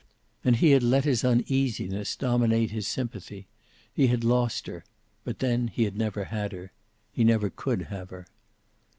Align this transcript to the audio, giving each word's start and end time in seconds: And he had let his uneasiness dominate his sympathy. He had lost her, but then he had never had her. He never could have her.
And 0.43 0.55
he 0.55 0.71
had 0.71 0.81
let 0.81 1.03
his 1.05 1.23
uneasiness 1.23 2.15
dominate 2.15 2.71
his 2.71 2.87
sympathy. 2.87 3.45
He 3.93 4.07
had 4.07 4.23
lost 4.23 4.65
her, 4.65 4.83
but 5.23 5.37
then 5.37 5.67
he 5.67 5.83
had 5.83 5.95
never 5.95 6.23
had 6.23 6.53
her. 6.53 6.71
He 7.13 7.23
never 7.23 7.51
could 7.51 7.83
have 7.83 8.09
her. 8.09 8.25